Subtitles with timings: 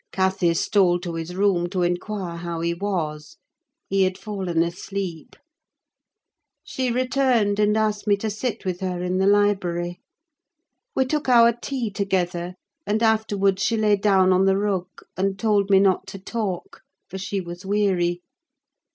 [0.11, 3.37] Cathy stole to his room to inquire how he was;
[3.87, 5.35] he had fallen asleep.
[6.63, 9.99] She returned, and asked me to sit with her in the library.
[10.95, 12.55] We took our tea together;
[12.87, 17.19] and afterwards she lay down on the rug, and told me not to talk, for
[17.19, 18.23] she was weary.